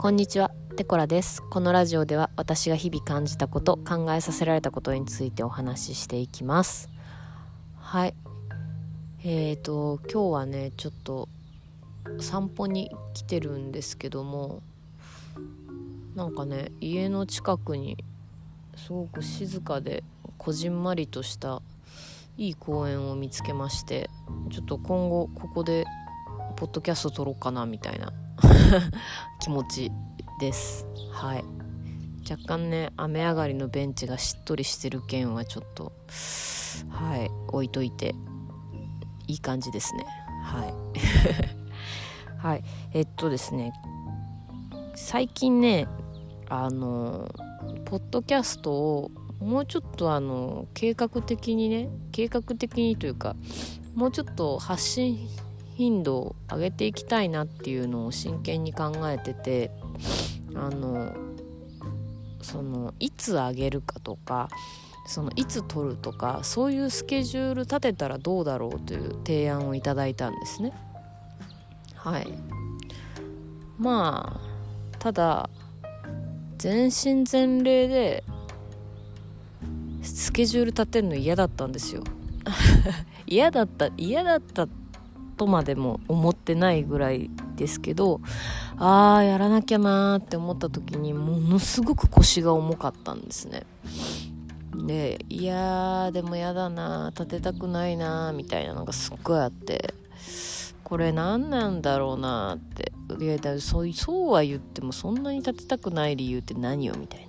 [0.00, 1.42] こんにちは、テコラです。
[1.42, 6.88] このラジオでは私が日々感じたこと、考えさせられたことについてお話ししていきます。
[7.74, 8.14] はい。
[9.24, 11.28] えーと、今日はね、ちょっと
[12.20, 14.62] 散歩に来てるんですけども、
[16.14, 17.96] なんかね、家の近くに
[18.76, 20.04] すごく静かで
[20.36, 21.60] こじんまりとした
[22.36, 24.08] いい公園を見つけまして、
[24.52, 25.86] ちょっと今後ここで
[26.54, 28.12] ポッドキャスト撮ろうかなみたいな
[29.40, 29.92] 気持ち
[30.40, 30.86] です。
[31.12, 31.44] はい。
[32.30, 35.92] 若干ね雨上がりのベンチがしっとりしてる件はちょっと
[36.90, 37.30] はい。
[37.48, 38.14] 置いといて
[39.26, 40.06] いい感じですね。
[40.42, 40.74] はい。
[42.38, 42.64] はい。
[42.92, 43.72] えっとですね
[44.94, 45.86] 最近ね
[46.48, 47.34] あの
[47.84, 53.36] ポッドキャストをもうちょっとあの計画的にね計画的にというか
[53.94, 55.28] もうちょっと発信
[55.78, 59.70] 頻度を上げていきたいなっていうのを真剣に考えてて
[60.56, 61.14] あの
[62.42, 64.48] そのいつ上げるかとか
[65.06, 70.72] そのいつ撮るとかそういうスケジュール立てたらどうだろうという提案をいただいたんですね。
[71.94, 72.26] はい。
[73.78, 75.48] まあただ
[76.56, 78.24] 全身全霊で
[80.02, 82.02] スケジュール立てるの嫌だったんですよ。
[83.28, 84.87] 嫌だった嫌だったって
[85.38, 88.20] とまでも思ってないぐらいですけど
[88.76, 93.62] ああやらなきゃなーって思った時にものすごく腰が重かったんですね。
[94.86, 99.94] でいやーでもやだな立てたくないなみたいなのがすっごいあって
[100.84, 107.28] これ何なんだろうなっていやだそうそうは言ってもそんなに立てたくない理由って何よみたいな。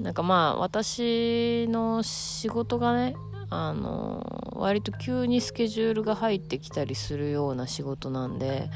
[0.00, 3.14] なんかまあ私の仕事がね
[3.56, 8.68] あの割と急にスケジュールが入ってきたりするような仕事なんで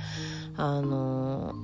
[0.56, 1.54] あの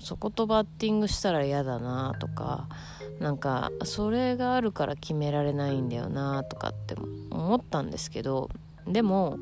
[0.00, 2.68] そことバッティングしたら嫌だなとか
[3.20, 6.94] なんかそれがあるから決められないんだよなとかって
[7.30, 8.48] 思ったんですけど
[8.86, 9.38] でも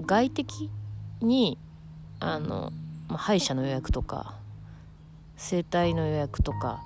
[0.00, 0.70] 外的
[1.22, 1.56] に
[2.20, 2.72] あの、
[3.08, 4.34] まあ、歯医者の予約とか
[5.38, 6.82] 整体の予約とか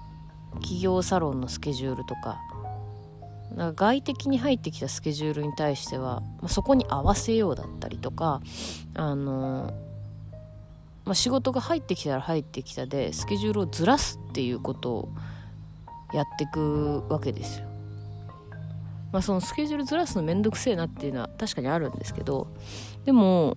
[0.55, 2.41] 企業サロンのスケジュールとか
[3.57, 8.43] なんか外的に入ってきたスケジュールに対しては、まあ、そこに合わせようだったりとか
[8.95, 9.73] あの、
[11.05, 15.09] まあ、仕事が入ってきたら入ってきたでスケジュールをずらすっていうことを
[16.13, 17.67] やっていくわけですよ。
[19.13, 22.49] まあ、そのスケジュールずらすのめんどくせえなっていうのは確かにあるんですけど
[23.05, 23.57] でも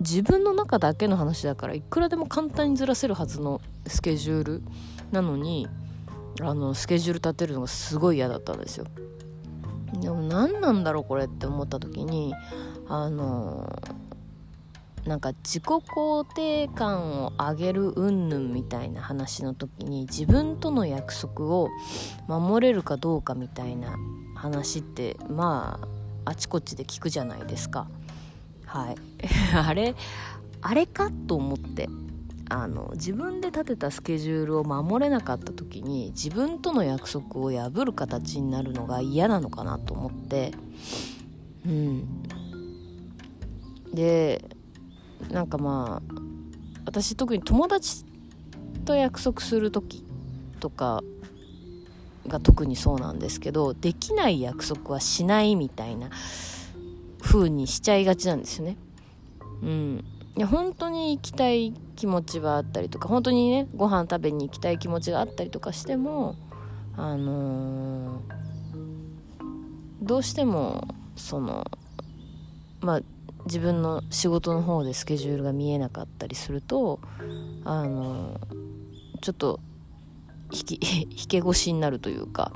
[0.00, 4.62] 自分の中だけの話だからいくらでも簡単にずらせるはずのスケジュール
[5.12, 5.66] なのに
[6.40, 8.86] あのスケジュール立てるのがすごい嫌だったんですよ。
[10.00, 12.34] でも何なんだろうこれって思った時に
[12.88, 13.80] あの
[15.06, 21.70] なんか自己肯定感を上げる云々みたいな話の時に自分との約束を
[22.26, 23.96] 守れるかどうかみたいな
[24.34, 25.80] 話ってま
[26.24, 27.88] ああちこちで聞くじゃないですか。
[28.66, 28.96] はい。
[29.56, 29.94] あれ
[30.60, 31.88] あれかと思って。
[32.50, 40.52] あの自分で立てたスケジュールを守れなかった時に自分との約束を破る形になるのが嫌なのかなと思って。
[41.66, 42.22] うん。
[43.92, 44.44] で
[45.30, 46.14] なんかまあ
[46.84, 48.04] 私特に友達
[48.84, 50.04] と約束する時
[50.60, 51.02] とか
[52.26, 56.10] が特にそうなんですけどできない約束はしないみたいな
[57.20, 58.76] 風にしちゃいがちなんですよね。
[59.62, 60.04] うん。
[60.36, 66.36] いや本当に行きたい気持ちはあったりとか本当にねご飯食べに行きたい気持ちがあったりとかしても
[66.96, 69.44] あのー、
[70.02, 70.86] どうしても
[71.16, 71.64] その
[72.80, 73.00] まあ
[73.46, 77.00] 自分の仕事の方でスケジュールが見えなかったりすると
[77.64, 79.60] あのー、ちょっと
[80.52, 80.80] 引き
[81.10, 82.52] 引け腰になるというか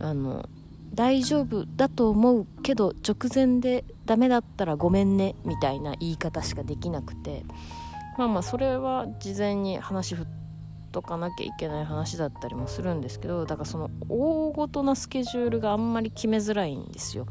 [0.00, 0.48] あの
[0.94, 7.44] 大丈夫だと思うけど直前でダメだったらごめんねみたいな言い方しかできなくて。
[8.18, 10.26] まあまあそれは事前に話振っ
[10.92, 17.26] とかなきゃいけない話だったりもするんですけどだからその大ごとなスケジュールがあんまり決めづらいんですよ。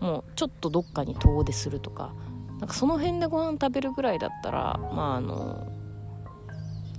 [0.00, 2.12] もうちょっとどっかに遠出するとか。
[2.58, 5.66] なんかその辺でご飯食べるぐらいだったらまああの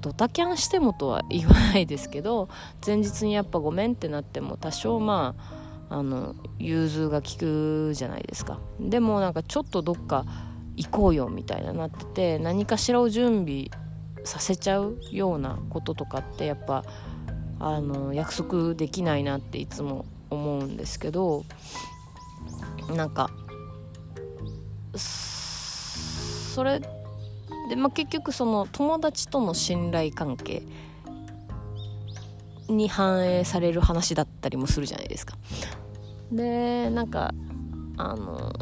[0.01, 2.47] ドタキャンしてもとは言わないですけど
[2.85, 10.25] 前日にやっぱごめんってなっても多少まああの融通が利くじゃないですかでもなんかちょっとどっか
[10.75, 13.69] 行こうよみたいななってて何かしらを準備
[14.23, 16.83] させちゃうようなこととかってやっぱ
[17.59, 21.45] あの約束できないなっていつも思うんですけど
[22.93, 23.29] なんか
[24.97, 26.79] それ
[27.69, 30.63] で、まあ、結局その友達との信頼関係
[32.67, 35.37] に反映される話だったりもするじゃないですか。
[36.31, 37.33] でなんか
[37.97, 38.53] あの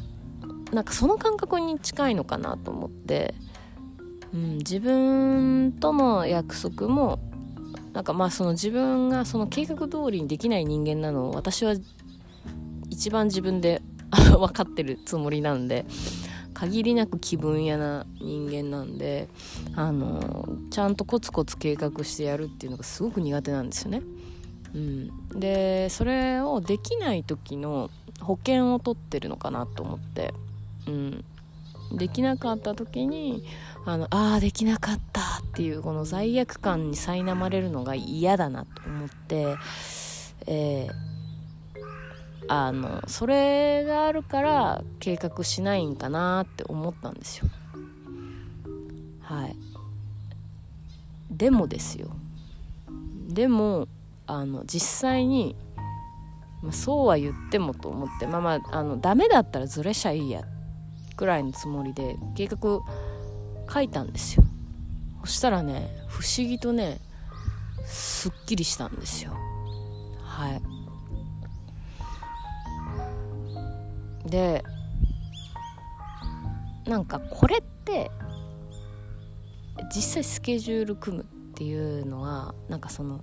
[0.71, 3.35] なんかその感覚に近いのかなと思って、
[4.33, 7.19] うん、自分との約束も
[7.93, 11.75] なんかまあその自分がその計画通りにできない人間なのを私は
[12.89, 15.85] 一番自分で 分かってるつもりなんで
[16.53, 19.29] 限りなく気分屋な人間なんで
[19.75, 24.01] あのちゃんとコツコツ計画してやるっていうのがすごく苦手なんですよね。
[24.75, 27.89] うん、でそれをできない時の
[28.19, 30.33] 保険を取ってるのかなと思って、
[30.85, 31.23] うん、
[31.93, 33.45] できなかった時に
[33.85, 35.23] あのあできなかったっ
[35.53, 39.55] ていうこの罪悪感に苛まれるのが嫌だなと思って、
[40.47, 41.15] えー
[42.47, 47.47] あのそれがあるから計画しないんかなって思ったんですよ。
[49.21, 49.55] はい。
[51.31, 52.15] でもですよ。
[53.27, 53.87] でも
[54.27, 55.55] あの実際に、
[56.61, 60.43] まあ、そうは言ってもと思ってまあまああのダメだったらずれしゃいいや
[61.15, 62.81] ぐらいのつもりで計画
[63.71, 64.43] 書いたんですよ。
[65.23, 66.99] そしたらね不思議とね
[67.85, 69.35] すっきりしたんですよ。
[70.23, 70.61] はい。
[74.29, 74.63] で
[76.85, 78.11] なんかこれって
[79.93, 83.21] 実際スケジュール組むっていうのはなんかその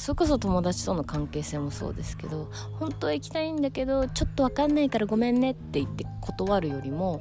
[0.00, 7.20] それこそ友達との関係性もそうですけど本当は行きたいんだけどちょっと分かんないからごめんねって言って断るよりも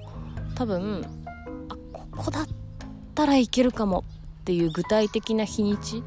[0.55, 1.05] 多分
[1.67, 2.47] あここだっ
[3.15, 4.05] たらいけるかも
[4.41, 6.05] っていう具体的な日にち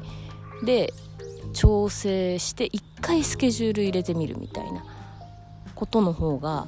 [0.63, 0.91] で
[1.53, 4.83] 調整して一回スケジュール入れてみるみたいな
[5.75, 6.65] ことの方が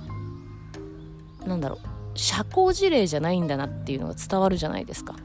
[1.47, 5.15] なんだろう社交辞令じゃないんだなっていうのが伝わるじゃないですか。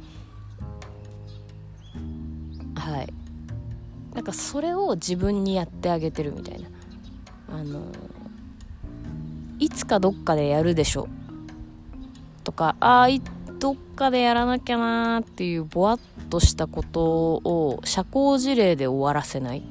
[2.76, 3.12] はい。
[4.14, 6.68] なんかそれを自分にやってあげてるみたいな。
[7.52, 7.80] あの
[9.58, 11.08] いつかどっかでやるでしょ。
[12.44, 13.08] とかああ
[13.58, 15.98] どっかでやらなきゃなーっていうぼわっ
[16.30, 19.62] としたことを社交辞令で終わらせない。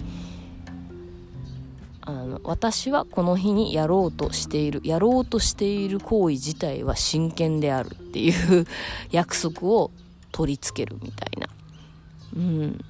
[2.02, 4.82] あの私はこの日にやろうとしている。
[4.84, 8.66] やろうとしている行為自体は真剣であるっていう
[9.12, 9.92] 約束を
[10.32, 11.48] 取り付けるみたいな。
[12.36, 12.86] うん。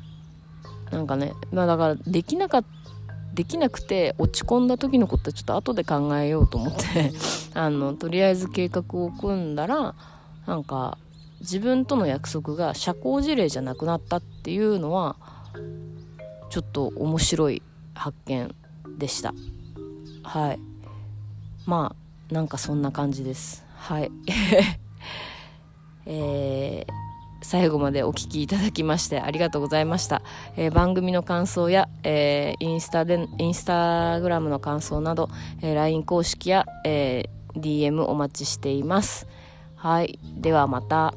[0.92, 2.64] なんかねまあだからできなか
[3.34, 7.12] できなくて落ち込んだ時のことはちょっと後で考えようと思って
[7.54, 9.96] あのとりあえず計画を組んだら
[10.46, 10.98] なんか
[11.40, 15.16] 自分との約束が社交辞令じゃなくなったっていうのは
[16.50, 17.62] ちょっと面白い
[17.94, 18.54] 発見
[18.98, 19.34] でした。
[20.24, 20.60] はい。
[21.66, 23.64] まあなんかそんな感じです。
[23.76, 24.12] はい。
[26.06, 26.94] えー、
[27.42, 30.22] 最後までお聴きいただきましてありがとうございました、
[30.58, 35.30] えー、番組の感想や、えー、インスタでインスタグラムの感想など、
[35.62, 39.28] えー、LINE 公式や、えー、DM お待ちしています。
[39.76, 40.20] はい。
[40.38, 41.14] ではまた。